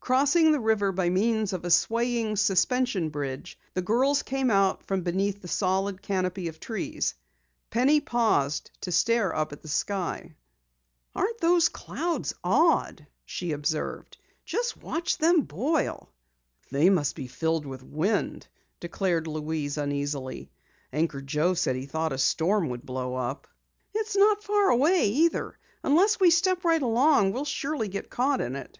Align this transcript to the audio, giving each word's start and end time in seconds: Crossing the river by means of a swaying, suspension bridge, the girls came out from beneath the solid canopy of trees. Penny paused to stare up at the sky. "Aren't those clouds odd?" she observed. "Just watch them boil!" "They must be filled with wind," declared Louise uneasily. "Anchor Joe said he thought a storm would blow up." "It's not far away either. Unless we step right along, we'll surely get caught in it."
Crossing 0.00 0.52
the 0.52 0.60
river 0.60 0.92
by 0.92 1.08
means 1.08 1.54
of 1.54 1.64
a 1.64 1.70
swaying, 1.70 2.36
suspension 2.36 3.08
bridge, 3.08 3.58
the 3.72 3.80
girls 3.80 4.22
came 4.22 4.50
out 4.50 4.82
from 4.84 5.00
beneath 5.00 5.40
the 5.40 5.48
solid 5.48 6.02
canopy 6.02 6.48
of 6.48 6.60
trees. 6.60 7.14
Penny 7.70 7.98
paused 8.02 8.70
to 8.82 8.92
stare 8.92 9.34
up 9.34 9.54
at 9.54 9.62
the 9.62 9.68
sky. 9.68 10.34
"Aren't 11.14 11.40
those 11.40 11.70
clouds 11.70 12.34
odd?" 12.44 13.06
she 13.24 13.52
observed. 13.52 14.18
"Just 14.44 14.76
watch 14.76 15.16
them 15.16 15.40
boil!" 15.40 16.10
"They 16.70 16.90
must 16.90 17.16
be 17.16 17.26
filled 17.26 17.64
with 17.64 17.82
wind," 17.82 18.46
declared 18.78 19.26
Louise 19.26 19.78
uneasily. 19.78 20.50
"Anchor 20.92 21.22
Joe 21.22 21.54
said 21.54 21.76
he 21.76 21.86
thought 21.86 22.12
a 22.12 22.18
storm 22.18 22.68
would 22.68 22.84
blow 22.84 23.14
up." 23.14 23.48
"It's 23.94 24.16
not 24.16 24.44
far 24.44 24.68
away 24.68 25.08
either. 25.08 25.56
Unless 25.82 26.20
we 26.20 26.28
step 26.30 26.62
right 26.62 26.82
along, 26.82 27.32
we'll 27.32 27.46
surely 27.46 27.88
get 27.88 28.10
caught 28.10 28.42
in 28.42 28.54
it." 28.54 28.78